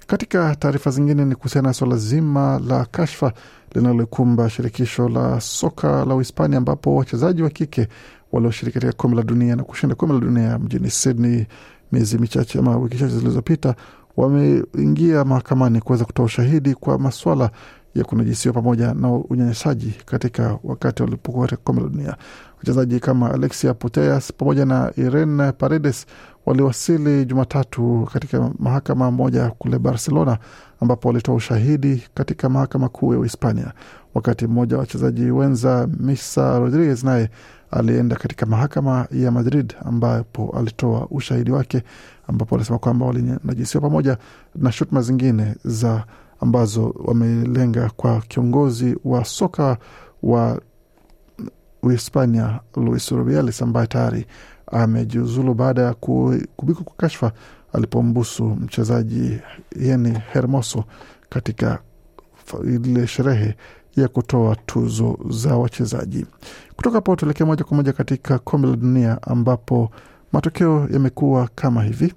Katika 0.07 0.55
taarifa 0.55 0.91
zingine 0.91 1.25
ni 1.25 1.35
kuhusiana 1.35 1.67
na 1.67 1.73
suala 1.73 1.95
zima 1.97 2.61
la 2.67 2.85
kashfa 2.85 3.33
linalokumba 3.75 4.49
shirikisho 4.49 5.09
la 5.09 5.41
soka 5.41 6.05
la 6.05 6.15
Uhispania, 6.15 6.57
ambapo 6.57 6.95
wachezaji 6.95 7.41
wa 7.43 7.49
kike 7.49 7.87
walioshiriki 8.31 8.73
katika 8.73 8.93
kombe 8.93 9.17
la 9.17 9.23
dunia 9.23 9.55
na 9.55 9.63
kushinda 9.63 9.95
kombe 9.95 10.13
la 10.15 10.21
dunia 10.21 10.59
mjini 10.59 10.89
Sydney 10.89 11.45
miezi 11.91 12.17
michache 12.17 12.59
ama 12.59 12.77
wiki 12.77 12.97
chache 12.97 13.15
zilizopita 13.17 13.75
wameingia 14.17 15.25
mahakamani 15.25 15.81
kuweza 15.81 16.05
kutoa 16.05 16.25
ushahidi 16.25 16.73
kwa 16.75 16.99
maswala 16.99 17.49
ya 17.95 18.03
kunajisiwa 18.03 18.53
pamoja 18.53 18.93
na 18.93 19.11
unyanyasaji 19.11 19.93
katika 20.05 20.57
wakati 20.63 21.03
walipokuwa 21.03 21.45
katika 21.47 21.63
kombe 21.63 21.81
la 21.81 21.89
dunia. 21.89 22.15
Wachezaji 22.57 22.99
kama 22.99 23.31
Alexia 23.33 23.73
Putellas 23.73 24.33
pamoja 24.33 24.65
na 24.65 24.91
Irene 24.97 25.51
Paredes 25.51 26.05
waliwasili 26.45 27.25
Jumatatu 27.25 28.09
katika 28.13 28.49
mahakama 28.59 29.11
moja 29.11 29.49
kule 29.49 29.79
Barcelona, 29.79 30.37
ambapo 30.81 31.07
walitoa 31.07 31.35
ushahidi 31.35 32.03
katika 32.13 32.49
mahakama 32.49 32.89
kuu 32.89 33.13
ya 33.13 33.19
Uhispania, 33.19 33.73
wakati 34.13 34.47
mmoja 34.47 34.75
wa 34.75 34.79
wachezaji 34.79 35.31
wenza 35.31 35.87
Misa 35.99 36.59
Rodriguez 36.59 37.03
naye 37.03 37.29
alienda 37.71 38.15
katika 38.15 38.45
mahakama 38.45 39.07
ya 39.11 39.31
Madrid 39.31 39.73
ambapo 39.85 40.55
alitoa 40.59 41.07
ushahidi 41.11 41.51
wake, 41.51 41.83
ambapo 42.27 42.55
wanasema 42.55 42.79
kwamba 42.79 43.05
walinajisiwa 43.05 43.81
pamoja 43.81 44.17
na 44.55 44.71
shutuma 44.71 45.01
zingine 45.01 45.55
za 45.63 46.05
ambazo 46.39 46.95
wamelenga 47.05 47.89
kwa 47.95 48.21
kiongozi 48.21 48.97
wa 49.05 49.25
soka 49.25 49.77
wa 50.23 50.61
Uhispania 51.83 52.59
Luis 52.75 53.11
Rubiales 53.11 53.61
ambaye 53.61 53.87
tayari 53.87 54.25
amejiuzulu 54.71 55.53
baada 55.53 55.81
ya 55.81 55.93
kubikwa 56.55 56.83
kwa 56.83 56.95
kashfa 56.97 57.31
alipombusu 57.73 58.43
mchezaji 58.45 59.39
Yeni 59.79 60.19
Hermoso 60.31 60.83
katika 61.29 61.79
ile 62.63 63.07
sherehe 63.07 63.55
ya 63.95 64.07
kutoa 64.07 64.55
tuzo 64.55 65.19
za 65.29 65.55
wachezaji. 65.57 66.25
Kutoka 66.75 66.95
hapo 66.97 67.15
tuelekee 67.15 67.43
moja 67.43 67.63
kwa 67.63 67.77
moja 67.77 67.93
katika 67.93 68.39
kombe 68.39 68.67
la 68.67 68.75
dunia 68.75 69.21
ambapo 69.21 69.91
matokeo 70.33 70.87
yamekuwa 70.93 71.49
kama 71.55 71.83
hivi. 71.83 72.13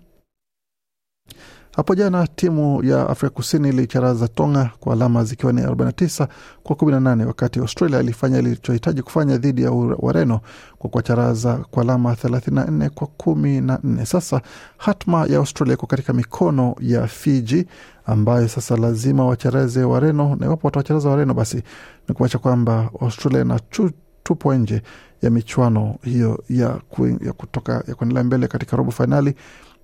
Hapo 1.76 1.94
jana 1.94 2.26
timu 2.26 2.84
ya 2.84 3.08
Afrika 3.08 3.34
Kusini 3.34 3.68
ilicharaza 3.68 4.28
Tonga 4.28 4.70
kwa 4.80 4.92
alama 4.92 5.24
zikiwa 5.24 5.52
ni 5.52 5.62
49 5.62 6.28
kwa 6.62 6.76
18, 6.76 7.26
wakati 7.26 7.58
Australia 7.60 8.00
ilifanya 8.00 8.38
ilichohitaji 8.38 9.02
kufanya 9.02 9.36
dhidi 9.38 9.62
ya 9.62 9.70
Wareno 9.98 10.40
kwa 10.78 10.90
kuwacharaza 10.90 11.56
kwa 11.70 11.82
alama 11.82 12.12
34 12.14 12.88
kwa 12.88 13.06
14. 13.06 14.04
Sasa 14.04 14.40
hatma 14.76 15.26
ya 15.26 15.38
Australia 15.38 15.74
iko 15.74 15.86
katika 15.86 16.12
mikono 16.12 16.74
ya 16.80 17.06
Fiji 17.06 17.66
ambayo 18.06 18.48
sasa 18.48 18.76
lazima 18.76 19.26
wacharaze 19.26 19.84
Wareno, 19.84 20.36
na 20.40 20.46
iwapo 20.46 20.66
watawacharaza 20.66 21.08
Wareno 21.08 21.34
basi 21.34 21.56
ni 22.08 22.14
kumaanisha 22.14 22.38
kwamba 22.38 22.90
Australia 23.00 23.44
na 23.44 23.58
tupwa 24.26 24.56
nje 24.56 24.82
ya 25.22 25.30
michuano 25.30 25.94
hiyo 26.02 26.44
ya, 26.50 26.68
kuing, 26.68 27.18
ya 27.26 27.32
kutoka 27.32 27.84
ya 27.88 27.94
kuendelea 27.94 28.24
mbele 28.24 28.48
katika 28.48 28.76
robo 28.76 28.90
fainali 28.90 29.34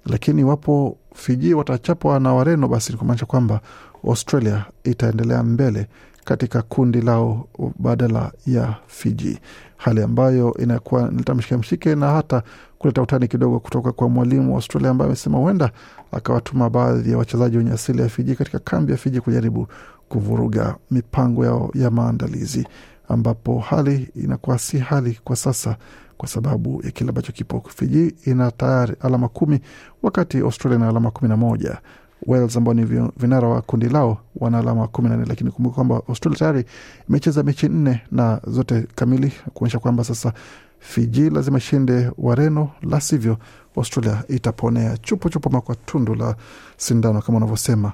lakini 0.07 0.41
iwapo 0.41 0.97
Fiji 1.15 1.55
watachapwa 1.55 2.21
na 2.21 2.35
Wareno 2.35 2.69
basi 2.69 2.93
ni 2.93 2.99
kumaanisha 2.99 3.27
kwamba 3.27 3.61
Australia 4.09 4.65
itaendelea 4.85 5.43
mbele 5.43 5.87
katika 6.25 6.63
kundi 6.63 7.01
lao 7.01 7.49
badala 7.79 8.33
ya 8.47 8.75
Fiji, 8.87 9.39
hali 9.77 10.03
ambayo 10.03 10.55
inakuwa 10.59 11.11
nileta 11.11 11.35
mshike 11.35 11.57
mshike 11.57 11.95
na 11.95 12.11
hata 12.11 12.43
kuleta 12.79 13.03
utani 13.03 13.29
kidogo 13.29 13.61
kutoka 13.61 13.93
kwa 13.93 14.09
mwalimu 14.09 14.51
wa 14.51 14.57
Australia 14.57 14.91
ambaye 14.91 15.07
amesema 15.09 15.39
huenda 15.39 15.71
akawatuma 16.13 16.71
baadhi 16.71 17.11
ya 17.11 17.19
wachezaji 17.19 17.57
wenye 17.57 17.71
asili 17.73 18.03
ya 18.03 18.09
Fiji 18.09 18.35
katika 18.35 18.59
kambi 18.59 18.93
ya 18.93 18.99
Fiji 18.99 19.21
kujaribu 19.21 19.67
kuvuruga 20.09 20.77
mipango 20.91 21.45
yao 21.45 21.71
ya 21.75 21.91
maandalizi, 21.91 22.67
ambapo 23.13 23.59
hali 23.59 24.09
inakuwa 24.17 24.59
si 24.59 24.79
hali 24.79 25.19
kwa 25.25 25.37
sasa 25.37 25.77
kwa 26.17 26.29
sababu 26.29 26.83
ya 26.85 26.91
kile 26.91 27.09
ambacho 27.09 27.33
kipo. 27.33 27.65
Fiji 27.77 28.15
ina 28.25 28.51
tayari 28.51 28.95
alama 29.01 29.29
kumi 29.29 29.61
wakati 30.03 30.39
Australia 30.39 30.79
na 30.79 30.89
alama 30.89 31.11
kumi 31.11 31.29
na 31.29 31.37
moja. 31.37 31.79
Wales 32.27 32.57
ambao 32.57 32.75
ni 32.75 32.85
vinara 33.17 33.49
wa 33.49 33.63
kundi 33.63 33.89
lao 33.89 34.19
wana 34.37 34.59
alama 34.59 34.89
kumi 34.89 35.09
na 35.09 35.17
nne, 35.17 35.27
lakini 35.29 35.51
kumbuka 35.51 35.75
kwamba 35.75 36.03
Australia 36.09 36.39
tayari 36.39 36.65
imecheza 37.09 37.43
mechi 37.43 37.69
nne 37.69 38.01
na 38.11 38.41
zote 38.47 38.87
kamili, 38.95 39.33
kuonyesha 39.55 39.79
kwamba 39.79 40.05
sasa 40.05 40.33
Fiji 40.79 41.31
lazima 41.31 41.59
ishinde 41.59 42.11
Wareno, 42.19 42.71
la 42.83 43.01
sivyo 43.01 43.37
Australia 43.77 44.23
itaponea 44.29 44.99
ama 45.47 45.61
kwa 45.61 45.75
tundu 45.75 46.15
la 46.15 46.37
sindano 46.77 47.23
kama 47.23 47.39
unavyosema, 47.39 47.93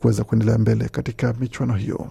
kuweza 0.00 0.24
kuendelea 0.24 0.58
mbele 0.58 0.88
katika 0.88 1.34
michuano 1.40 1.74
hiyo. 1.74 2.10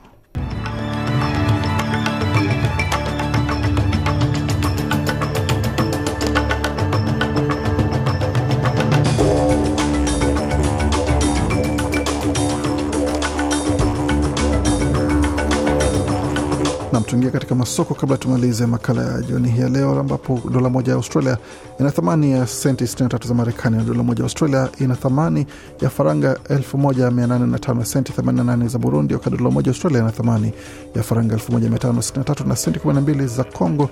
Tuingia 17.07 17.31
katika 17.31 17.55
masoko 17.55 17.93
kabla 17.93 18.17
tumalize 18.17 18.65
makala 18.65 19.01
ya 19.03 19.21
jioni 19.21 19.49
hii 19.51 19.61
ya 19.61 19.69
leo, 19.69 19.99
ambapo 19.99 20.41
dola 20.51 20.69
moja 20.69 20.91
ya 20.91 20.95
Australia 20.97 21.37
ina 21.79 21.91
thamani 21.91 22.31
ya 22.31 22.47
senti 22.47 22.83
63 22.83 23.27
za 23.27 23.33
Marekani 23.33 23.77
na 23.77 23.83
dola 23.83 24.03
moja 24.03 24.19
ya 24.19 24.23
Australia 24.25 24.69
ina 24.79 24.95
thamani 24.95 25.45
ya 25.81 25.89
faranga 25.89 26.33
1805 26.49 27.83
senti 27.83 28.11
88 28.13 28.67
za 28.67 28.77
Burundi, 28.79 29.13
wakati 29.13 29.37
dola 29.37 29.51
moja 29.51 29.65
ya 29.71 29.73
Australia 29.73 29.99
ina 29.99 30.11
thamani 30.11 30.53
ya 30.95 31.03
faranga 31.03 31.35
1563 31.35 32.47
na 32.47 32.55
senti 32.55 32.79
12 32.79 33.27
za 33.27 33.43
Congo, 33.43 33.89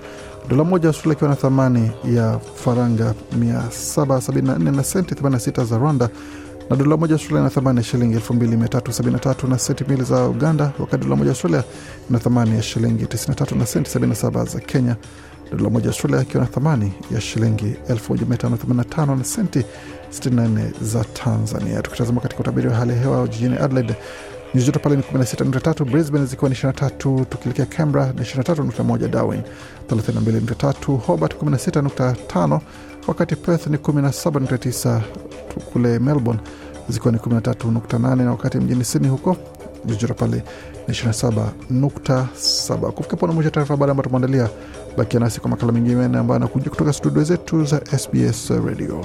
dola 0.48 0.64
moja 0.64 0.82
ya 0.88 0.88
Australia 0.88 1.14
ikiwa 1.16 1.30
na 1.30 1.36
thamani 1.36 1.90
ya 2.14 2.38
faranga 2.54 3.14
774 3.38 4.76
na 4.76 4.84
senti 4.84 5.14
86 5.14 5.64
za 5.64 5.78
Rwanda 5.78 6.08
na 6.70 6.76
dola 6.76 6.96
moja 6.96 7.14
Australia 7.14 7.42
na 7.44 7.50
thamani 7.50 7.78
ya 7.78 7.84
shilingi 7.84 8.16
2373 8.18 9.48
na 9.48 9.58
senti 9.58 9.84
mbili 9.84 10.02
za 10.02 10.28
Uganda, 10.28 10.72
wakati 10.78 11.04
dola 11.04 11.16
moja 11.16 11.30
Australia 11.30 11.64
na 12.10 12.18
thamani 12.18 12.56
ya 12.56 12.62
shilingi 12.62 13.04
93 13.04 13.58
na 13.58 13.66
senti 13.66 13.98
77 13.98 14.46
za 14.46 14.60
Kenya, 14.60 14.96
dola 15.56 15.70
moja 15.70 15.86
Australia 15.88 16.22
ikiwa 16.22 16.42
na 16.44 16.50
thamani 16.50 16.92
ya 17.10 17.20
shilingi 17.20 17.74
1585 17.90 19.16
na 19.18 19.24
senti 19.24 19.64
64 20.10 20.70
za 20.82 21.04
Tanzania. 21.04 21.82
Tukitazama 21.82 22.20
katika 22.20 22.40
utabiri 22.40 22.68
wa 22.68 22.74
hali 22.74 22.92
ya 22.92 22.98
hewa 22.98 23.28
jijini 23.28 23.56
Adelaide 23.56 23.94
nyuzi 24.54 24.66
joto 24.66 24.78
pale 24.78 24.96
ni 24.96 25.02
16.3, 25.02 25.84
Brisbane 25.84 26.26
zikiwa 26.26 26.48
ni 26.50 26.56
23, 26.56 27.24
tukielekea 27.24 27.66
Canberra 27.66 28.06
ni 28.12 28.20
23.1, 28.22 29.08
Darwin 29.08 29.42
32.3, 29.90 30.96
Hobart 30.98 31.34
16.5, 31.42 32.60
wakati 33.06 33.36
Perth 33.36 33.66
ni 33.66 33.76
17.9, 33.76 35.00
kule 35.72 35.98
Melbourne 35.98 36.40
zikiwa 36.88 37.12
ni 37.12 37.18
13.8, 37.18 38.16
na 38.16 38.30
wakati 38.30 38.58
mjini 38.58 38.84
Sydney 38.84 39.10
huko 39.10 39.36
joto 39.84 40.14
pale 40.14 40.42
ni 40.88 40.94
27.7. 40.94 42.90
Kufika 42.90 43.16
pona 43.16 43.32
mwisho 43.32 43.50
taarifa 43.50 43.74
habari 43.74 43.90
ambayo 43.90 44.04
tumeandalia. 44.08 44.48
Bakia 44.96 45.20
nasi 45.20 45.40
kwa 45.40 45.50
makala 45.50 45.72
mengine 45.72 46.04
ambayo 46.04 46.36
anakuja 46.36 46.70
kutoka 46.70 46.92
studio 46.92 47.22
zetu 47.24 47.64
za 47.64 47.80
SBS 47.98 48.50
Radio. 48.50 49.04